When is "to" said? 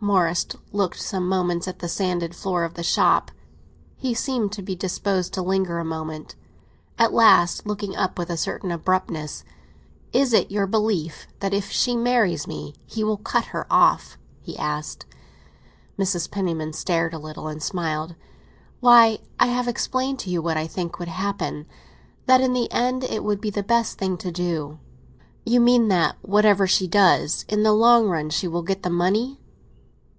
4.52-4.62, 5.34-5.42, 20.20-20.30, 24.18-24.30